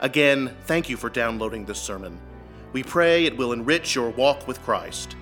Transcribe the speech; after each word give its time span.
Again, 0.00 0.54
thank 0.64 0.90
you 0.90 0.96
for 0.96 1.08
downloading 1.08 1.64
this 1.64 1.80
sermon. 1.80 2.20
We 2.72 2.82
pray 2.82 3.24
it 3.24 3.36
will 3.36 3.52
enrich 3.52 3.94
your 3.94 4.10
walk 4.10 4.46
with 4.46 4.60
Christ. 4.62 5.16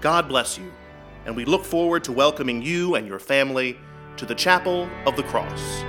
God 0.00 0.28
bless 0.28 0.56
you, 0.56 0.70
and 1.26 1.34
we 1.34 1.44
look 1.44 1.64
forward 1.64 2.04
to 2.04 2.12
welcoming 2.12 2.62
you 2.62 2.94
and 2.94 3.06
your 3.06 3.18
family 3.18 3.76
to 4.16 4.24
the 4.24 4.34
Chapel 4.34 4.88
of 5.06 5.16
the 5.16 5.24
Cross. 5.24 5.82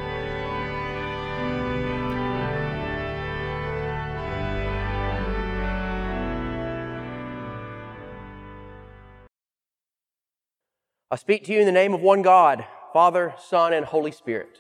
I 11.12 11.16
speak 11.16 11.44
to 11.45 11.53
you 11.53 11.59
in 11.59 11.68
the 11.68 11.72
name 11.72 11.94
of 11.94 12.02
one 12.02 12.23
God, 12.23 12.66
Father, 12.92 13.36
Son, 13.38 13.73
and 13.73 13.86
Holy 13.86 14.12
Spirit. 14.12 14.58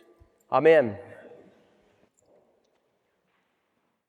Amen. 0.51 0.99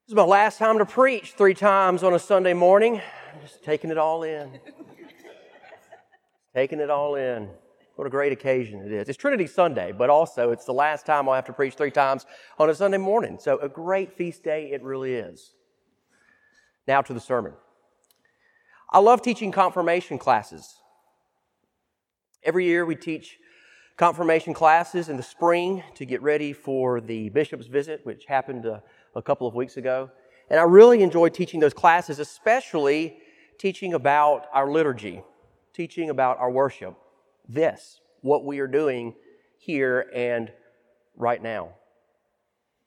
This 0.07 0.13
is 0.13 0.17
my 0.17 0.25
last 0.25 0.59
time 0.59 0.77
to 0.77 0.85
preach 0.85 1.33
three 1.33 1.55
times 1.55 2.03
on 2.03 2.13
a 2.13 2.19
Sunday 2.19 2.53
morning. 2.53 3.01
I'm 3.33 3.41
just 3.41 3.65
taking 3.65 3.91
it 3.91 3.97
all 3.97 4.23
in. 4.23 4.61
taking 6.55 6.79
it 6.79 6.91
all 6.91 7.15
in. 7.15 7.49
What 7.97 8.07
a 8.07 8.11
great 8.11 8.31
occasion 8.31 8.81
it 8.85 8.93
is. 8.93 9.09
It's 9.09 9.17
Trinity 9.17 9.47
Sunday, 9.47 9.93
but 9.93 10.11
also 10.11 10.51
it's 10.51 10.67
the 10.67 10.75
last 10.75 11.07
time 11.07 11.27
I'll 11.27 11.35
have 11.35 11.47
to 11.47 11.55
preach 11.55 11.73
three 11.73 11.91
times 11.91 12.27
on 12.59 12.69
a 12.69 12.75
Sunday 12.75 12.99
morning. 12.99 13.39
So 13.41 13.57
a 13.61 13.69
great 13.71 14.13
feast 14.13 14.45
day 14.45 14.73
it 14.73 14.83
really 14.83 15.15
is. 15.15 15.55
Now 16.87 17.01
to 17.01 17.15
the 17.15 17.19
sermon. 17.19 17.55
I 18.93 18.99
love 18.99 19.23
teaching 19.23 19.53
confirmation 19.53 20.19
classes. 20.19 20.75
Every 22.43 22.67
year 22.67 22.85
we 22.85 22.95
teach 22.95 23.39
confirmation 23.97 24.53
classes 24.53 25.09
in 25.09 25.17
the 25.17 25.23
spring 25.23 25.83
to 25.95 26.05
get 26.05 26.21
ready 26.21 26.53
for 26.53 27.01
the 27.01 27.31
bishop's 27.31 27.69
visit, 27.69 28.01
which 28.05 28.27
happened 28.27 28.67
uh, 28.67 28.81
a 29.15 29.23
couple 29.23 29.47
of 29.47 29.55
weeks 29.55 29.77
ago. 29.77 30.11
And 30.51 30.61
I 30.61 30.65
really 30.65 31.03
enjoy 31.03 31.29
teaching 31.31 31.61
those 31.61 31.75
classes, 31.75 32.19
especially 32.19 33.17
teaching 33.59 33.95
about 33.95 34.47
our 34.53 34.71
liturgy, 34.71 35.23
teaching 35.73 36.11
about 36.11 36.39
our 36.39 36.51
worship. 36.51 36.95
This, 37.49 38.01
what 38.21 38.45
we 38.45 38.59
are 38.61 38.67
doing 38.67 39.15
here 39.59 40.07
and 40.15 40.53
right 41.17 41.43
now. 41.43 41.71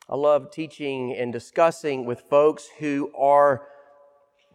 I 0.09 0.15
love 0.15 0.51
teaching 0.51 1.13
and 1.13 1.33
discussing 1.33 2.05
with 2.05 2.21
folks 2.21 2.67
who 2.79 3.11
are 3.17 3.67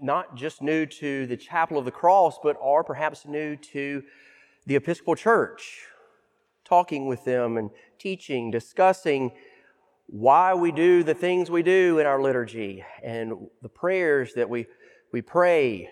not 0.01 0.35
just 0.35 0.63
new 0.63 0.87
to 0.87 1.27
the 1.27 1.37
Chapel 1.37 1.79
of 1.79 1.85
the 1.85 1.91
Cross, 1.91 2.39
but 2.43 2.57
are 2.61 2.83
perhaps 2.83 3.27
new 3.27 3.57
to 3.57 4.03
the 4.67 4.77
Episcopal 4.77 5.15
Church, 5.15 5.81
talking 6.65 7.07
with 7.07 7.25
them 7.25 7.57
and 7.57 7.71
teaching, 7.99 8.51
discussing 8.51 9.33
why 10.13 10.53
we 10.53 10.71
do 10.73 11.03
the 11.03 11.15
things 11.15 11.51
we 11.51 11.63
do 11.63 11.99
in 11.99 12.05
our 12.05 12.21
liturgy 12.21 12.85
and 13.03 13.33
the 13.63 13.69
prayers 13.69 14.35
that 14.35 14.51
we, 14.51 14.67
we 15.11 15.23
pray, 15.23 15.89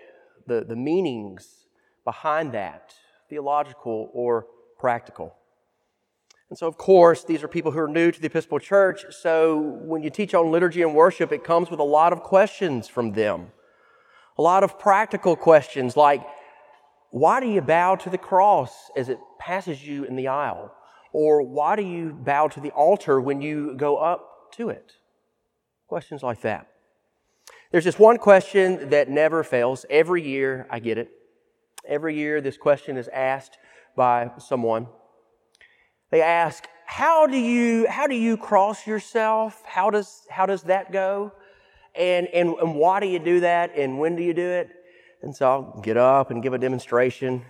the, 0.46 0.62
the 0.62 0.76
meanings 0.76 1.64
behind 2.04 2.52
that, 2.52 2.92
theological 3.30 4.10
or 4.12 4.46
practical. 4.78 5.34
And 6.50 6.58
so, 6.58 6.66
of 6.66 6.76
course, 6.76 7.24
these 7.24 7.42
are 7.42 7.48
people 7.48 7.72
who 7.72 7.78
are 7.78 7.88
new 7.88 8.12
to 8.12 8.20
the 8.20 8.26
Episcopal 8.26 8.58
Church. 8.58 9.06
So, 9.08 9.56
when 9.58 10.02
you 10.02 10.10
teach 10.10 10.34
on 10.34 10.50
liturgy 10.50 10.82
and 10.82 10.94
worship, 10.94 11.32
it 11.32 11.42
comes 11.42 11.70
with 11.70 11.80
a 11.80 11.84
lot 11.84 12.12
of 12.12 12.22
questions 12.22 12.88
from 12.88 13.12
them. 13.12 13.46
A 14.36 14.42
lot 14.42 14.62
of 14.62 14.78
practical 14.78 15.34
questions 15.34 15.96
like, 15.96 16.22
why 17.10 17.40
do 17.40 17.46
you 17.46 17.62
bow 17.62 17.96
to 17.96 18.10
the 18.10 18.18
cross 18.18 18.90
as 18.94 19.08
it 19.08 19.18
passes 19.38 19.82
you 19.82 20.04
in 20.04 20.14
the 20.14 20.28
aisle? 20.28 20.74
Or 21.12 21.42
why 21.42 21.76
do 21.76 21.82
you 21.82 22.12
bow 22.12 22.48
to 22.48 22.60
the 22.60 22.70
altar 22.70 23.20
when 23.20 23.42
you 23.42 23.74
go 23.76 23.96
up 23.96 24.52
to 24.56 24.68
it? 24.68 24.92
Questions 25.88 26.22
like 26.22 26.42
that. 26.42 26.68
There's 27.72 27.84
this 27.84 27.98
one 27.98 28.18
question 28.18 28.90
that 28.90 29.08
never 29.08 29.42
fails. 29.44 29.86
Every 29.90 30.22
year 30.22 30.66
I 30.70 30.78
get 30.80 30.98
it. 30.98 31.10
Every 31.86 32.16
year 32.16 32.40
this 32.40 32.56
question 32.56 32.96
is 32.96 33.08
asked 33.08 33.58
by 33.96 34.30
someone. 34.38 34.86
They 36.10 36.22
ask, 36.22 36.64
how 36.86 37.26
do 37.26 37.36
you, 37.36 37.86
how 37.88 38.08
do 38.08 38.16
you 38.16 38.36
cross 38.36 38.86
yourself? 38.86 39.62
How 39.64 39.90
does, 39.90 40.26
how 40.28 40.46
does 40.46 40.64
that 40.64 40.90
go? 40.90 41.32
And, 41.94 42.26
and, 42.28 42.54
and 42.54 42.74
why 42.74 43.00
do 43.00 43.06
you 43.06 43.20
do 43.20 43.40
that? 43.40 43.72
And 43.76 43.98
when 43.98 44.16
do 44.16 44.22
you 44.22 44.34
do 44.34 44.48
it? 44.48 44.70
And 45.22 45.34
so 45.34 45.46
I'll 45.46 45.80
get 45.82 45.96
up 45.96 46.30
and 46.30 46.42
give 46.42 46.52
a 46.52 46.58
demonstration 46.58 47.44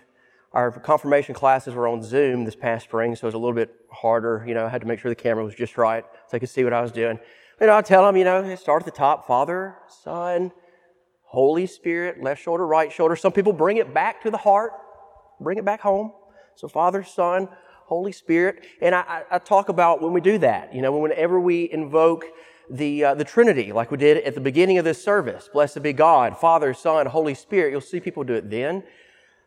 our 0.52 0.72
confirmation 0.72 1.34
classes 1.34 1.74
were 1.74 1.86
on 1.86 2.02
Zoom 2.02 2.44
this 2.44 2.56
past 2.56 2.84
spring, 2.84 3.14
so 3.14 3.24
it 3.24 3.28
was 3.28 3.34
a 3.34 3.38
little 3.38 3.54
bit 3.54 3.72
harder. 3.92 4.44
You 4.46 4.54
know, 4.54 4.66
I 4.66 4.68
had 4.68 4.80
to 4.80 4.86
make 4.86 4.98
sure 4.98 5.10
the 5.10 5.14
camera 5.14 5.44
was 5.44 5.54
just 5.54 5.78
right 5.78 6.04
so 6.04 6.28
they 6.32 6.40
could 6.40 6.48
see 6.48 6.64
what 6.64 6.72
I 6.72 6.80
was 6.80 6.90
doing. 6.90 7.18
You 7.60 7.66
know, 7.66 7.76
I 7.76 7.82
tell 7.82 8.04
them, 8.04 8.16
you 8.16 8.24
know, 8.24 8.54
start 8.56 8.82
at 8.82 8.86
the 8.86 8.90
top, 8.90 9.26
Father, 9.26 9.76
Son, 10.02 10.50
Holy 11.24 11.66
Spirit, 11.66 12.22
left 12.22 12.42
shoulder, 12.42 12.66
right 12.66 12.90
shoulder. 12.90 13.14
Some 13.14 13.32
people 13.32 13.52
bring 13.52 13.76
it 13.76 13.94
back 13.94 14.22
to 14.22 14.30
the 14.30 14.38
heart, 14.38 14.72
bring 15.40 15.58
it 15.58 15.64
back 15.64 15.80
home. 15.80 16.12
So 16.56 16.66
Father, 16.66 17.04
Son, 17.04 17.48
Holy 17.86 18.12
Spirit. 18.12 18.66
And 18.80 18.94
I, 18.94 19.22
I 19.30 19.38
talk 19.38 19.68
about 19.68 20.02
when 20.02 20.12
we 20.12 20.20
do 20.20 20.38
that, 20.38 20.74
you 20.74 20.82
know, 20.82 20.96
whenever 20.96 21.38
we 21.38 21.70
invoke 21.70 22.24
the, 22.68 23.04
uh, 23.04 23.14
the 23.14 23.24
Trinity, 23.24 23.72
like 23.72 23.90
we 23.90 23.98
did 23.98 24.16
at 24.24 24.34
the 24.34 24.40
beginning 24.40 24.78
of 24.78 24.84
this 24.84 25.02
service, 25.02 25.48
blessed 25.52 25.82
be 25.82 25.92
God, 25.92 26.36
Father, 26.36 26.72
Son, 26.74 27.06
Holy 27.06 27.34
Spirit, 27.34 27.70
you'll 27.70 27.80
see 27.80 28.00
people 28.00 28.24
do 28.24 28.34
it 28.34 28.50
then. 28.50 28.82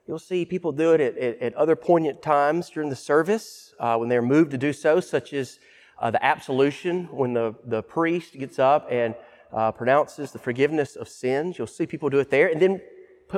You'll 0.07 0.19
see 0.19 0.43
people 0.45 0.71
do 0.71 0.93
it 0.93 1.01
at, 1.01 1.17
at, 1.17 1.41
at 1.41 1.53
other 1.53 1.75
poignant 1.75 2.21
times 2.21 2.69
during 2.69 2.89
the 2.89 2.95
service 2.95 3.73
uh, 3.79 3.95
when 3.97 4.09
they're 4.09 4.21
moved 4.21 4.51
to 4.51 4.57
do 4.57 4.73
so, 4.73 4.99
such 4.99 5.33
as 5.33 5.59
uh, 5.99 6.11
the 6.11 6.23
absolution, 6.23 7.05
when 7.11 7.33
the, 7.33 7.55
the 7.65 7.81
priest 7.81 8.33
gets 8.33 8.59
up 8.59 8.87
and 8.91 9.15
uh, 9.53 9.71
pronounces 9.71 10.31
the 10.31 10.39
forgiveness 10.39 10.95
of 10.95 11.07
sins. 11.07 11.57
You'll 11.57 11.67
see 11.67 11.85
people 11.85 12.09
do 12.09 12.19
it 12.19 12.29
there. 12.29 12.47
And 12.47 12.61
then 12.61 12.81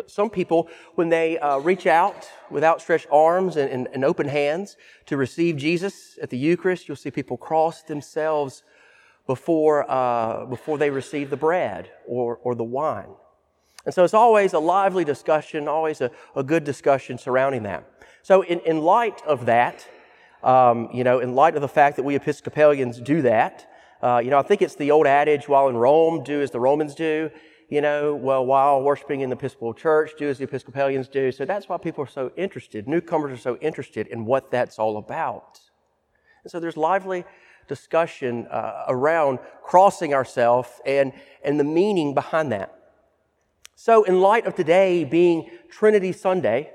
some 0.07 0.29
people, 0.29 0.69
when 0.95 1.09
they 1.09 1.37
uh, 1.37 1.59
reach 1.59 1.85
out 1.85 2.27
with 2.49 2.63
outstretched 2.63 3.07
arms 3.11 3.57
and, 3.57 3.69
and, 3.69 3.87
and, 3.93 4.03
open 4.03 4.27
hands 4.27 4.77
to 5.05 5.17
receive 5.17 5.57
Jesus 5.57 6.17
at 6.21 6.29
the 6.29 6.37
Eucharist, 6.37 6.87
you'll 6.87 6.97
see 6.97 7.11
people 7.11 7.37
cross 7.37 7.83
themselves 7.83 8.63
before, 9.27 9.89
uh, 9.89 10.45
before 10.45 10.77
they 10.77 10.89
receive 10.89 11.29
the 11.29 11.37
bread 11.37 11.91
or, 12.07 12.37
or 12.37 12.55
the 12.55 12.63
wine. 12.63 13.13
And 13.85 13.93
so 13.93 14.03
it's 14.03 14.13
always 14.13 14.53
a 14.53 14.59
lively 14.59 15.05
discussion, 15.05 15.67
always 15.67 16.01
a, 16.01 16.11
a 16.35 16.43
good 16.43 16.63
discussion 16.63 17.17
surrounding 17.17 17.63
that. 17.63 17.87
So, 18.23 18.41
in, 18.41 18.59
in 18.61 18.81
light 18.81 19.21
of 19.25 19.45
that, 19.45 19.87
um, 20.43 20.89
you 20.91 21.03
know, 21.03 21.19
in 21.19 21.35
light 21.35 21.55
of 21.55 21.61
the 21.61 21.67
fact 21.67 21.95
that 21.97 22.03
we 22.03 22.15
Episcopalians 22.15 22.99
do 22.99 23.21
that, 23.21 23.69
uh, 24.01 24.21
you 24.23 24.29
know, 24.29 24.39
I 24.39 24.41
think 24.41 24.61
it's 24.61 24.75
the 24.75 24.91
old 24.91 25.07
adage, 25.07 25.47
while 25.47 25.67
in 25.67 25.77
Rome, 25.77 26.23
do 26.23 26.41
as 26.41 26.51
the 26.51 26.59
Romans 26.59 26.95
do. 26.95 27.29
You 27.69 27.81
know, 27.81 28.13
well, 28.15 28.45
while 28.45 28.83
worshiping 28.83 29.21
in 29.21 29.29
the 29.29 29.35
Episcopal 29.35 29.73
Church, 29.73 30.11
do 30.17 30.29
as 30.29 30.37
the 30.37 30.43
Episcopalians 30.43 31.07
do. 31.07 31.31
So 31.31 31.45
that's 31.45 31.67
why 31.67 31.77
people 31.77 32.03
are 32.03 32.07
so 32.07 32.31
interested. 32.35 32.87
Newcomers 32.87 33.31
are 33.31 33.41
so 33.41 33.57
interested 33.57 34.05
in 34.07 34.25
what 34.25 34.51
that's 34.51 34.77
all 34.77 34.97
about. 34.97 35.59
And 36.43 36.51
so 36.51 36.59
there's 36.59 36.77
lively 36.77 37.25
discussion 37.67 38.45
uh, 38.47 38.85
around 38.87 39.39
crossing 39.63 40.13
ourselves 40.13 40.69
and, 40.85 41.11
and 41.43 41.59
the 41.59 41.63
meaning 41.63 42.13
behind 42.13 42.51
that. 42.51 42.84
So, 43.77 44.03
in 44.03 44.21
light 44.21 44.47
of 44.47 44.55
today 44.55 45.03
being 45.03 45.49
Trinity 45.69 46.13
Sunday, 46.13 46.71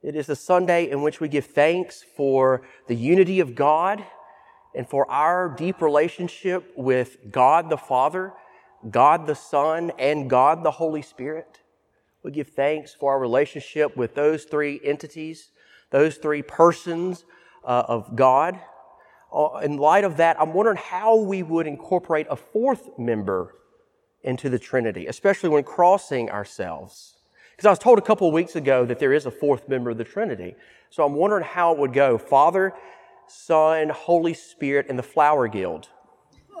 it 0.00 0.14
is 0.14 0.28
a 0.28 0.36
Sunday 0.36 0.88
in 0.88 1.02
which 1.02 1.18
we 1.18 1.26
give 1.26 1.46
thanks 1.46 2.04
for 2.16 2.62
the 2.86 2.94
unity 2.94 3.40
of 3.40 3.56
God 3.56 4.04
and 4.76 4.88
for 4.88 5.10
our 5.10 5.48
deep 5.48 5.82
relationship 5.82 6.72
with 6.76 7.16
God 7.32 7.68
the 7.68 7.76
Father, 7.76 8.32
God 8.88 9.26
the 9.26 9.34
Son, 9.34 9.90
and 9.98 10.30
God 10.30 10.62
the 10.62 10.70
Holy 10.70 11.02
Spirit. 11.02 11.58
We 12.22 12.30
give 12.30 12.50
thanks 12.50 12.94
for 12.94 13.12
our 13.12 13.18
relationship 13.18 13.96
with 13.96 14.14
those 14.14 14.44
three 14.44 14.80
entities, 14.84 15.50
those 15.90 16.16
three 16.18 16.42
persons 16.42 17.24
uh, 17.64 17.86
of 17.88 18.14
God. 18.14 18.60
Uh, 19.32 19.56
in 19.64 19.78
light 19.78 20.04
of 20.04 20.18
that, 20.18 20.40
I'm 20.40 20.52
wondering 20.52 20.78
how 20.78 21.16
we 21.16 21.42
would 21.42 21.66
incorporate 21.66 22.28
a 22.30 22.36
fourth 22.36 22.96
member 23.00 23.56
into 24.24 24.48
the 24.48 24.58
Trinity, 24.58 25.06
especially 25.06 25.50
when 25.50 25.62
crossing 25.62 26.30
ourselves. 26.30 27.18
Because 27.52 27.66
I 27.66 27.70
was 27.70 27.78
told 27.78 27.98
a 27.98 28.02
couple 28.02 28.26
of 28.26 28.34
weeks 28.34 28.56
ago 28.56 28.84
that 28.86 28.98
there 28.98 29.12
is 29.12 29.26
a 29.26 29.30
fourth 29.30 29.68
member 29.68 29.90
of 29.90 29.98
the 29.98 30.04
Trinity. 30.04 30.56
So 30.90 31.04
I'm 31.04 31.14
wondering 31.14 31.44
how 31.44 31.72
it 31.72 31.78
would 31.78 31.92
go. 31.92 32.18
Father, 32.18 32.72
Son, 33.28 33.90
Holy 33.90 34.34
Spirit, 34.34 34.86
and 34.88 34.98
the 34.98 35.04
Flower 35.04 35.46
Guild. 35.46 35.88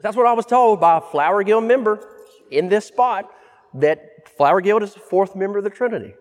That's 0.00 0.16
what 0.16 0.26
I 0.26 0.34
was 0.34 0.46
told 0.46 0.80
by 0.80 0.98
a 0.98 1.00
Flower 1.00 1.42
Guild 1.42 1.64
member 1.64 2.06
in 2.50 2.68
this 2.68 2.86
spot 2.86 3.30
that 3.74 4.28
Flower 4.36 4.60
Guild 4.60 4.82
is 4.82 4.94
the 4.94 5.00
fourth 5.00 5.34
member 5.34 5.58
of 5.58 5.64
the 5.64 5.70
Trinity. 5.70 6.14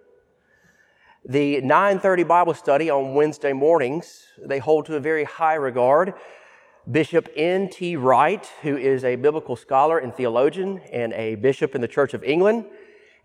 The 1.27 1.61
930 1.61 2.23
Bible 2.23 2.53
study 2.53 2.89
on 2.89 3.13
Wednesday 3.15 3.51
mornings, 3.51 4.25
they 4.43 4.59
hold 4.59 4.85
to 4.87 4.95
a 4.95 4.99
very 4.99 5.23
high 5.23 5.55
regard. 5.55 6.13
Bishop 6.89 7.29
N.T. 7.35 7.95
Wright, 7.95 8.45
who 8.61 8.77
is 8.77 9.03
a 9.03 9.15
biblical 9.15 9.55
scholar 9.55 9.97
and 9.97 10.13
theologian 10.13 10.81
and 10.91 11.13
a 11.13 11.33
bishop 11.35 11.73
in 11.73 11.81
the 11.81 11.87
Church 11.87 12.13
of 12.13 12.23
England, 12.23 12.65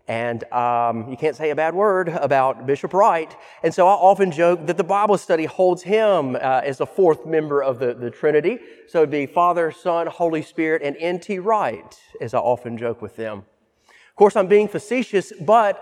and 0.07 0.43
um, 0.51 1.07
you 1.09 1.15
can't 1.15 1.35
say 1.35 1.51
a 1.51 1.55
bad 1.55 1.75
word 1.75 2.09
about 2.09 2.65
Bishop 2.65 2.91
Wright. 2.91 3.35
And 3.63 3.71
so 3.71 3.87
I 3.87 3.91
often 3.91 4.31
joke 4.31 4.65
that 4.65 4.77
the 4.77 4.83
Bible 4.83 5.17
study 5.17 5.45
holds 5.45 5.83
him 5.83 6.35
uh, 6.35 6.61
as 6.63 6.81
a 6.81 6.87
fourth 6.87 7.25
member 7.25 7.61
of 7.61 7.77
the, 7.77 7.93
the 7.93 8.09
Trinity. 8.09 8.59
So 8.87 8.99
it'd 8.99 9.11
be 9.11 9.27
Father, 9.27 9.71
Son, 9.71 10.07
Holy 10.07 10.41
Spirit, 10.41 10.81
and 10.83 10.97
N.T. 10.97 11.37
Wright, 11.39 11.99
as 12.19 12.33
I 12.33 12.39
often 12.39 12.77
joke 12.77 13.01
with 13.01 13.15
them. 13.15 13.45
Of 13.87 14.15
course, 14.15 14.35
I'm 14.35 14.47
being 14.47 14.67
facetious, 14.67 15.31
but 15.39 15.81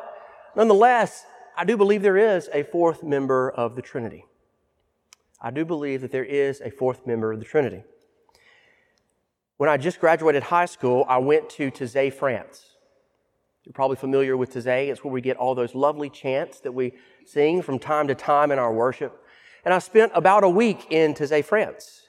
nonetheless, 0.55 1.25
I 1.57 1.63
do 1.63 1.77
believe 1.77 2.01
there 2.01 2.17
is 2.17 2.49
a 2.53 2.63
fourth 2.63 3.03
member 3.03 3.49
of 3.49 3.75
the 3.75 3.81
Trinity. 3.81 4.25
I 5.41 5.51
do 5.51 5.63
believe 5.63 6.01
that 6.01 6.11
there 6.11 6.25
is 6.25 6.61
a 6.61 6.69
fourth 6.69 7.07
member 7.07 7.31
of 7.31 7.39
the 7.39 7.45
Trinity. 7.45 7.83
When 9.57 9.69
I 9.69 9.77
just 9.77 9.99
graduated 9.99 10.43
high 10.43 10.65
school, 10.65 11.05
I 11.07 11.17
went 11.17 11.49
to 11.51 11.71
Taizé, 11.71 12.13
France. 12.13 12.65
You're 13.63 13.73
probably 13.73 13.97
familiar 13.97 14.35
with 14.35 14.53
Taizé. 14.53 14.87
It's 14.87 15.03
where 15.03 15.13
we 15.13 15.21
get 15.21 15.37
all 15.37 15.55
those 15.55 15.75
lovely 15.75 16.09
chants 16.09 16.59
that 16.61 16.71
we 16.71 16.93
sing 17.25 17.61
from 17.61 17.77
time 17.77 18.07
to 18.07 18.15
time 18.15 18.51
in 18.51 18.59
our 18.59 18.73
worship. 18.73 19.21
And 19.65 19.73
I 19.73 19.79
spent 19.79 20.11
about 20.15 20.43
a 20.43 20.49
week 20.49 20.87
in 20.89 21.13
Taizé, 21.13 21.43
France. 21.43 22.03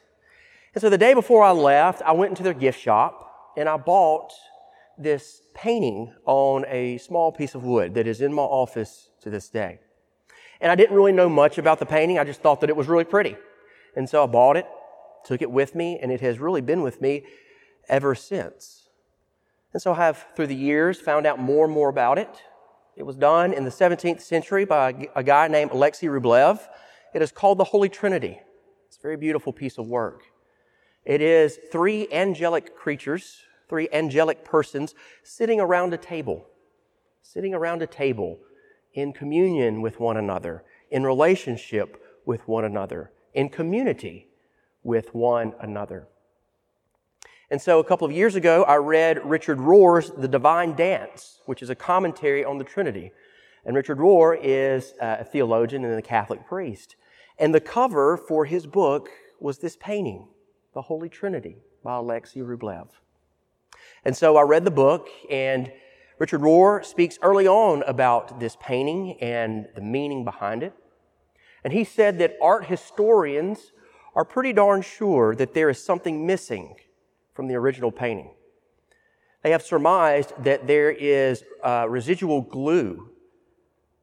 And 0.74 0.80
so 0.80 0.88
the 0.88 0.98
day 0.98 1.14
before 1.14 1.42
I 1.42 1.50
left, 1.50 2.02
I 2.02 2.12
went 2.12 2.30
into 2.30 2.42
their 2.42 2.54
gift 2.54 2.80
shop 2.80 3.52
and 3.56 3.68
I 3.68 3.76
bought 3.76 4.32
this 4.96 5.42
painting 5.54 6.14
on 6.26 6.64
a 6.68 6.98
small 6.98 7.32
piece 7.32 7.54
of 7.54 7.64
wood 7.64 7.94
that 7.94 8.06
is 8.06 8.20
in 8.20 8.32
my 8.32 8.42
office 8.42 9.10
to 9.22 9.30
this 9.30 9.48
day. 9.48 9.80
And 10.60 10.70
I 10.70 10.74
didn't 10.74 10.94
really 10.94 11.12
know 11.12 11.28
much 11.28 11.58
about 11.58 11.78
the 11.78 11.86
painting. 11.86 12.18
I 12.18 12.24
just 12.24 12.42
thought 12.42 12.60
that 12.60 12.70
it 12.70 12.76
was 12.76 12.86
really 12.86 13.04
pretty. 13.04 13.36
And 13.96 14.08
so 14.08 14.22
I 14.22 14.26
bought 14.26 14.56
it, 14.56 14.66
took 15.24 15.42
it 15.42 15.50
with 15.50 15.74
me, 15.74 15.98
and 16.00 16.12
it 16.12 16.20
has 16.20 16.38
really 16.38 16.60
been 16.60 16.82
with 16.82 17.00
me 17.00 17.24
ever 17.88 18.14
since. 18.14 18.88
And 19.72 19.80
so 19.80 19.92
I 19.92 19.96
have, 19.96 20.26
through 20.36 20.48
the 20.48 20.56
years, 20.56 21.00
found 21.00 21.26
out 21.26 21.38
more 21.38 21.64
and 21.64 21.72
more 21.72 21.88
about 21.88 22.18
it. 22.18 22.42
It 22.96 23.04
was 23.04 23.16
done 23.16 23.52
in 23.52 23.64
the 23.64 23.70
17th 23.70 24.20
century 24.20 24.64
by 24.64 25.08
a 25.14 25.22
guy 25.22 25.48
named 25.48 25.70
Alexei 25.70 26.08
Rublev. 26.08 26.60
It 27.14 27.22
is 27.22 27.32
called 27.32 27.58
the 27.58 27.64
Holy 27.64 27.88
Trinity. 27.88 28.40
It's 28.88 28.98
a 28.98 29.00
very 29.00 29.16
beautiful 29.16 29.52
piece 29.52 29.78
of 29.78 29.86
work. 29.86 30.22
It 31.04 31.22
is 31.22 31.58
three 31.72 32.08
angelic 32.12 32.76
creatures, 32.76 33.38
three 33.68 33.88
angelic 33.92 34.44
persons 34.44 34.94
sitting 35.22 35.60
around 35.60 35.94
a 35.94 35.96
table, 35.96 36.46
sitting 37.22 37.54
around 37.54 37.80
a 37.80 37.86
table 37.86 38.38
in 38.94 39.12
communion 39.12 39.82
with 39.82 40.00
one 40.00 40.16
another, 40.16 40.64
in 40.90 41.04
relationship 41.04 42.02
with 42.24 42.46
one 42.48 42.64
another, 42.64 43.12
in 43.34 43.48
community 43.48 44.28
with 44.82 45.14
one 45.14 45.54
another. 45.60 46.08
And 47.50 47.60
so 47.60 47.80
a 47.80 47.84
couple 47.84 48.06
of 48.06 48.12
years 48.12 48.36
ago, 48.36 48.62
I 48.64 48.76
read 48.76 49.24
Richard 49.24 49.58
Rohr's 49.58 50.10
The 50.10 50.28
Divine 50.28 50.74
Dance, 50.74 51.40
which 51.46 51.62
is 51.62 51.70
a 51.70 51.74
commentary 51.74 52.44
on 52.44 52.58
the 52.58 52.64
Trinity. 52.64 53.10
And 53.64 53.76
Richard 53.76 53.98
Rohr 53.98 54.38
is 54.40 54.94
uh, 55.00 55.16
a 55.20 55.24
theologian 55.24 55.84
and 55.84 55.98
a 55.98 56.02
Catholic 56.02 56.46
priest. 56.46 56.96
And 57.38 57.54
the 57.54 57.60
cover 57.60 58.16
for 58.16 58.44
his 58.44 58.66
book 58.66 59.08
was 59.40 59.58
this 59.58 59.76
painting, 59.76 60.28
The 60.74 60.82
Holy 60.82 61.08
Trinity 61.08 61.56
by 61.82 61.96
Alexei 61.96 62.40
Rublev. 62.40 62.88
And 64.04 64.16
so 64.16 64.36
I 64.36 64.42
read 64.42 64.64
the 64.64 64.70
book, 64.70 65.08
and 65.28 65.72
Richard 66.20 66.42
Rohr 66.42 66.84
speaks 66.84 67.18
early 67.22 67.48
on 67.48 67.82
about 67.84 68.40
this 68.40 68.54
painting 68.60 69.16
and 69.22 69.66
the 69.74 69.80
meaning 69.80 70.22
behind 70.22 70.62
it. 70.62 70.74
And 71.64 71.72
he 71.72 71.82
said 71.82 72.18
that 72.18 72.36
art 72.42 72.66
historians 72.66 73.72
are 74.14 74.26
pretty 74.26 74.52
darn 74.52 74.82
sure 74.82 75.34
that 75.34 75.54
there 75.54 75.70
is 75.70 75.82
something 75.82 76.26
missing 76.26 76.74
from 77.32 77.48
the 77.48 77.54
original 77.54 77.90
painting. 77.90 78.34
They 79.42 79.50
have 79.50 79.62
surmised 79.62 80.34
that 80.44 80.66
there 80.66 80.90
is 80.90 81.42
uh, 81.64 81.86
residual 81.88 82.42
glue 82.42 83.08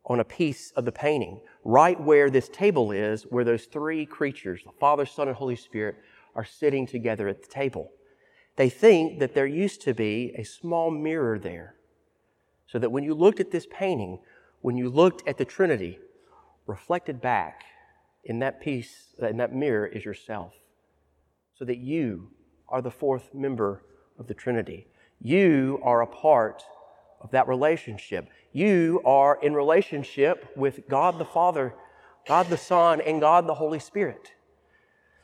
on 0.03 0.19
a 0.19 0.23
piece 0.23 0.71
of 0.71 0.85
the 0.85 0.91
painting, 0.91 1.39
right 1.63 2.01
where 2.01 2.31
this 2.31 2.49
table 2.49 2.91
is, 2.91 3.27
where 3.29 3.43
those 3.43 3.65
three 3.65 4.07
creatures, 4.07 4.63
the 4.65 4.71
Father, 4.79 5.05
Son, 5.05 5.27
and 5.27 5.37
Holy 5.37 5.55
Spirit, 5.55 5.97
are 6.33 6.45
sitting 6.45 6.87
together 6.87 7.27
at 7.27 7.43
the 7.43 7.47
table. 7.47 7.91
They 8.55 8.69
think 8.69 9.19
that 9.19 9.35
there 9.35 9.45
used 9.45 9.81
to 9.81 9.93
be 9.93 10.33
a 10.35 10.43
small 10.43 10.89
mirror 10.89 11.37
there, 11.37 11.76
so 12.67 12.79
that 12.79 12.91
when 12.91 13.03
you 13.03 13.13
looked 13.13 13.39
at 13.39 13.51
this 13.51 13.67
painting, 13.71 14.19
when 14.61 14.77
you 14.77 14.89
looked 14.89 15.27
at 15.27 15.37
the 15.37 15.45
Trinity, 15.45 15.99
reflected 16.65 17.21
back 17.21 17.63
in 18.23 18.39
that 18.39 18.61
piece, 18.61 19.13
in 19.19 19.37
that 19.37 19.55
mirror, 19.55 19.85
is 19.85 20.03
yourself, 20.03 20.53
so 21.57 21.65
that 21.65 21.77
you 21.77 22.29
are 22.67 22.81
the 22.81 22.91
fourth 22.91 23.33
member 23.33 23.83
of 24.19 24.27
the 24.27 24.33
Trinity. 24.33 24.87
You 25.21 25.79
are 25.83 26.01
a 26.01 26.07
part 26.07 26.63
of 27.21 27.31
that 27.31 27.47
relationship. 27.47 28.29
You 28.51 29.01
are 29.05 29.39
in 29.41 29.53
relationship 29.53 30.51
with 30.55 30.87
God 30.89 31.17
the 31.17 31.25
Father, 31.25 31.73
God 32.27 32.49
the 32.49 32.57
Son, 32.57 33.01
and 33.01 33.21
God 33.21 33.47
the 33.47 33.55
Holy 33.55 33.79
Spirit. 33.79 34.33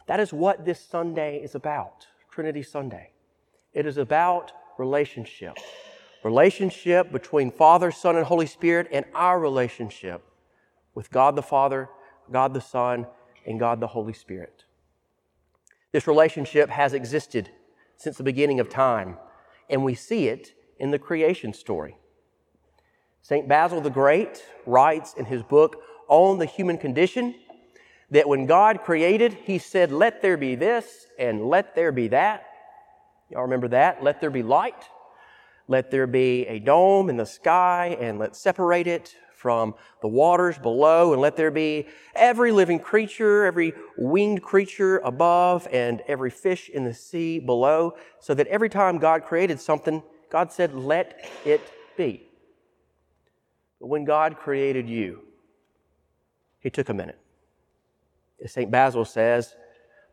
That 0.08 0.20
is 0.20 0.34
what 0.34 0.66
this 0.66 0.80
Sunday 0.80 1.42
is 1.44 1.56
about, 1.56 2.08
Trinity 2.32 2.64
Sunday. 2.64 3.12
It 3.74 3.86
is 3.86 3.98
about 3.98 4.52
relationship. 4.78 5.58
Relationship 6.24 7.12
between 7.12 7.52
Father, 7.52 7.92
Son, 7.92 8.16
and 8.16 8.26
Holy 8.26 8.46
Spirit, 8.46 8.88
and 8.92 9.06
our 9.14 9.40
relationship 9.40 10.24
with 10.96 11.12
God 11.12 11.36
the 11.36 11.42
Father, 11.42 11.90
God 12.32 12.54
the 12.54 12.62
Son, 12.62 13.08
and 13.46 13.60
God 13.60 13.80
the 13.80 13.88
Holy 13.88 14.14
Spirit. 14.14 14.64
This 15.92 16.08
relationship 16.08 16.70
has 16.70 16.94
existed 16.94 17.50
since 17.98 18.18
the 18.18 18.24
beginning 18.24 18.60
of 18.60 18.70
time, 18.70 19.18
and 19.70 19.84
we 19.84 19.96
see 19.96 20.28
it 20.28 20.54
in 20.80 20.92
the 20.92 21.00
creation 21.00 21.54
story. 21.54 21.98
St. 23.22 23.48
Basil 23.48 23.82
the 23.82 23.90
Great 23.90 24.44
writes 24.66 25.14
in 25.14 25.26
his 25.26 25.44
book 25.44 25.82
on 26.08 26.40
the 26.40 26.46
human 26.46 26.78
condition 26.78 27.36
that 28.12 28.28
when 28.28 28.46
God 28.46 28.82
created, 28.82 29.34
he 29.44 29.58
said, 29.58 29.92
Let 29.92 30.22
there 30.22 30.38
be 30.38 30.56
this 30.56 31.08
and 31.18 31.48
let 31.48 31.76
there 31.76 31.92
be 31.92 32.10
that. 32.10 32.46
Y'all 33.30 33.44
remember 33.44 33.70
that? 33.70 34.04
Let 34.04 34.22
there 34.22 34.30
be 34.30 34.44
light. 34.44 34.90
Let 35.68 35.92
there 35.92 36.08
be 36.08 36.46
a 36.48 36.60
dome 36.60 37.10
in 37.10 37.18
the 37.18 37.26
sky 37.26 37.98
and 38.00 38.20
let's 38.20 38.40
separate 38.40 38.88
it 38.88 39.16
from 39.44 39.76
the 40.02 40.08
waters 40.08 40.58
below, 40.58 41.12
and 41.12 41.22
let 41.22 41.36
there 41.36 41.52
be 41.52 41.86
every 42.16 42.50
living 42.54 42.80
creature, 42.80 43.44
every 43.44 43.74
winged 43.98 44.42
creature 44.42 45.00
above, 45.00 45.68
and 45.70 46.02
every 46.08 46.30
fish 46.30 46.70
in 46.70 46.86
the 46.86 46.94
sea 46.94 47.40
below, 47.40 47.94
so 48.22 48.34
that 48.34 48.48
every 48.48 48.70
time 48.70 49.00
God 49.00 49.26
created 49.26 49.60
something, 49.60 50.02
God 50.30 50.54
said, 50.54 50.74
Let 50.74 51.30
it 51.44 51.60
be. 51.98 52.24
But 53.82 53.88
when 53.88 54.06
God 54.06 54.38
created 54.38 54.88
you, 54.88 55.24
He 56.62 56.70
took 56.70 56.88
a 56.88 56.94
minute. 56.94 57.20
As 58.42 58.54
St. 58.54 58.72
Basil 58.72 59.04
says, 59.04 59.56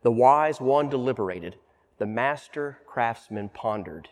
the 0.03 0.11
wise 0.11 0.61
one 0.61 0.89
deliberated, 0.89 1.55
the 1.99 2.07
master 2.07 2.79
craftsman 2.85 3.49
pondered. 3.49 4.09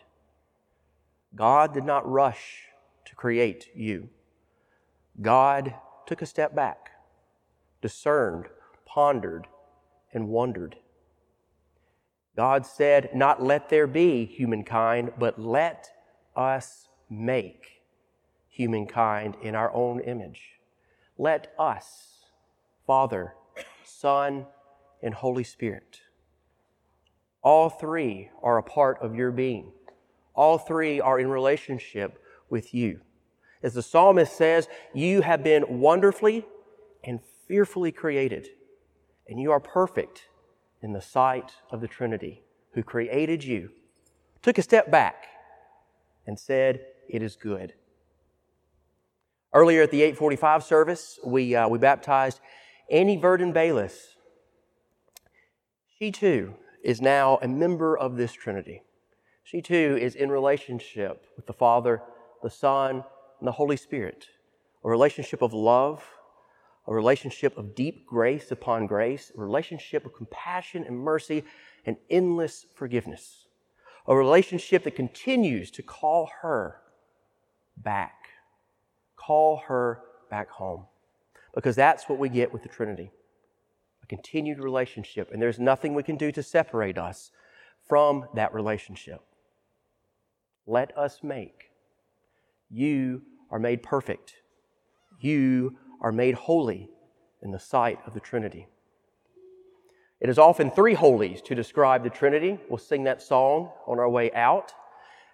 God 1.35 1.73
did 1.73 1.83
not 1.83 2.09
rush 2.09 2.63
to 3.05 3.15
create 3.15 3.69
you. 3.75 4.09
God 5.21 5.75
took 6.05 6.21
a 6.21 6.25
step 6.25 6.55
back, 6.55 6.89
discerned, 7.81 8.45
pondered, 8.85 9.47
and 10.13 10.27
wondered. 10.27 10.77
God 12.35 12.65
said, 12.65 13.09
Not 13.13 13.43
let 13.43 13.69
there 13.69 13.87
be 13.87 14.25
humankind, 14.25 15.11
but 15.19 15.39
let 15.39 15.89
us 16.35 16.87
make 17.09 17.83
humankind 18.47 19.35
in 19.41 19.55
our 19.55 19.73
own 19.73 19.99
image. 19.99 20.59
Let 21.17 21.53
us, 21.59 22.25
Father, 22.87 23.35
Son, 23.83 24.45
and 25.01 25.13
Holy 25.13 25.43
Spirit. 25.43 26.01
All 27.41 27.69
three 27.69 28.29
are 28.41 28.57
a 28.57 28.63
part 28.63 28.99
of 29.01 29.15
your 29.15 29.31
being. 29.31 29.71
All 30.33 30.57
three 30.57 30.99
are 30.99 31.19
in 31.19 31.29
relationship 31.29 32.23
with 32.49 32.73
you. 32.73 33.01
As 33.61 33.73
the 33.73 33.83
psalmist 33.83 34.35
says, 34.35 34.67
you 34.93 35.21
have 35.21 35.43
been 35.43 35.79
wonderfully 35.79 36.45
and 37.03 37.19
fearfully 37.47 37.91
created, 37.91 38.47
and 39.27 39.39
you 39.39 39.51
are 39.51 39.59
perfect 39.59 40.27
in 40.81 40.93
the 40.93 41.01
sight 41.01 41.51
of 41.71 41.81
the 41.81 41.87
Trinity, 41.87 42.43
who 42.73 42.83
created 42.83 43.43
you, 43.43 43.69
took 44.41 44.57
a 44.57 44.61
step 44.61 44.89
back, 44.89 45.25
and 46.25 46.39
said, 46.39 46.85
It 47.09 47.21
is 47.21 47.35
good. 47.35 47.73
Earlier 49.53 49.81
at 49.81 49.91
the 49.91 50.03
845 50.03 50.63
service, 50.63 51.19
we, 51.25 51.55
uh, 51.55 51.67
we 51.67 51.79
baptized 51.79 52.39
Annie 52.89 53.17
Verdon 53.17 53.51
Bayless. 53.51 54.15
She 55.97 56.11
too 56.11 56.53
is 56.83 57.01
now 57.01 57.39
a 57.41 57.47
member 57.47 57.97
of 57.97 58.15
this 58.15 58.31
Trinity. 58.31 58.83
She 59.49 59.63
too 59.63 59.97
is 59.99 60.13
in 60.13 60.29
relationship 60.29 61.25
with 61.35 61.47
the 61.47 61.53
Father, 61.53 62.03
the 62.43 62.51
Son, 62.51 63.03
and 63.39 63.47
the 63.47 63.53
Holy 63.53 63.77
Spirit, 63.77 64.27
a 64.83 64.87
relationship 64.87 65.41
of 65.41 65.55
love, 65.55 66.05
a 66.85 66.93
relationship 66.93 67.57
of 67.57 67.73
deep 67.73 68.05
grace 68.05 68.51
upon 68.51 68.85
grace, 68.85 69.31
a 69.35 69.41
relationship 69.41 70.05
of 70.05 70.13
compassion 70.13 70.83
and 70.83 70.99
mercy 70.99 71.43
and 71.87 71.97
endless 72.11 72.67
forgiveness, 72.75 73.47
a 74.05 74.15
relationship 74.15 74.83
that 74.83 74.95
continues 74.95 75.71
to 75.71 75.81
call 75.81 76.29
her 76.43 76.81
back, 77.75 78.27
call 79.15 79.63
her 79.67 80.01
back 80.29 80.51
home, 80.51 80.85
because 81.55 81.75
that's 81.75 82.07
what 82.07 82.19
we 82.19 82.29
get 82.29 82.53
with 82.53 82.61
the 82.61 82.69
Trinity 82.69 83.09
a 84.03 84.05
continued 84.05 84.59
relationship, 84.59 85.31
and 85.33 85.41
there's 85.41 85.57
nothing 85.57 85.95
we 85.95 86.03
can 86.03 86.17
do 86.17 86.31
to 86.31 86.43
separate 86.43 86.99
us 86.99 87.31
from 87.87 88.27
that 88.35 88.53
relationship 88.53 89.23
let 90.69 90.95
us 90.95 91.19
make. 91.23 91.71
You 92.69 93.23
are 93.49 93.59
made 93.59 93.81
perfect. 93.81 94.35
You 95.19 95.75
are 96.01 96.11
made 96.11 96.35
holy 96.35 96.89
in 97.41 97.51
the 97.51 97.59
sight 97.59 97.99
of 98.05 98.13
the 98.13 98.19
Trinity. 98.19 98.67
It 100.21 100.29
is 100.29 100.37
often 100.37 100.69
three 100.69 100.93
holies 100.93 101.41
to 101.43 101.55
describe 101.55 102.03
the 102.03 102.09
Trinity. 102.09 102.59
We'll 102.69 102.77
sing 102.77 103.05
that 103.05 103.21
song 103.21 103.71
on 103.87 103.99
our 103.99 104.09
way 104.09 104.31
out. 104.33 104.73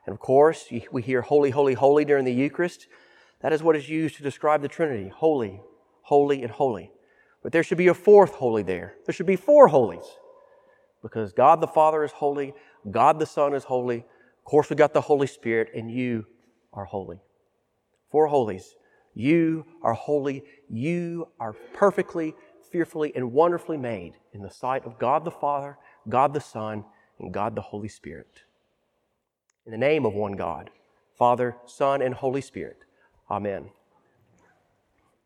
And 0.05 0.13
of 0.13 0.19
course, 0.19 0.71
we 0.91 1.01
hear 1.01 1.21
holy, 1.21 1.49
holy, 1.49 1.73
holy 1.73 2.05
during 2.05 2.23
the 2.23 2.33
Eucharist. 2.33 2.87
That 3.41 3.51
is 3.51 3.61
what 3.61 3.75
is 3.75 3.89
used 3.89 4.15
to 4.17 4.23
describe 4.23 4.61
the 4.61 4.67
Trinity 4.67 5.09
holy, 5.09 5.61
holy, 6.03 6.43
and 6.43 6.51
holy. 6.51 6.91
But 7.43 7.51
there 7.51 7.63
should 7.63 7.77
be 7.77 7.87
a 7.87 7.93
fourth 7.93 8.35
holy 8.35 8.63
there. 8.63 8.95
There 9.05 9.13
should 9.13 9.25
be 9.25 9.35
four 9.35 9.67
holies 9.67 10.05
because 11.01 11.33
God 11.33 11.61
the 11.61 11.67
Father 11.67 12.03
is 12.03 12.11
holy, 12.11 12.53
God 12.89 13.19
the 13.19 13.25
Son 13.25 13.53
is 13.53 13.65
holy, 13.65 14.05
of 14.45 14.49
course, 14.51 14.69
we 14.69 14.75
got 14.75 14.93
the 14.93 15.01
Holy 15.01 15.25
Spirit, 15.25 15.71
and 15.73 15.89
you 15.89 16.27
are 16.71 16.85
holy. 16.85 17.19
Four 18.11 18.27
holies. 18.27 18.75
You 19.15 19.65
are 19.81 19.93
holy. 19.93 20.43
You 20.69 21.29
are 21.39 21.53
perfectly, 21.73 22.35
fearfully, 22.71 23.11
and 23.15 23.31
wonderfully 23.31 23.77
made 23.77 24.13
in 24.33 24.43
the 24.43 24.51
sight 24.51 24.85
of 24.85 24.99
God 24.99 25.25
the 25.25 25.31
Father, 25.31 25.79
God 26.07 26.31
the 26.35 26.41
Son, 26.41 26.85
and 27.19 27.33
God 27.33 27.55
the 27.55 27.61
Holy 27.61 27.87
Spirit. 27.87 28.43
In 29.65 29.71
the 29.71 29.79
name 29.79 30.05
of 30.05 30.13
one 30.13 30.33
God, 30.33 30.69
Father, 31.17 31.55
Son, 31.65 32.03
and 32.03 32.13
Holy 32.13 32.41
Spirit. 32.41 32.77
Amen. 33.31 33.71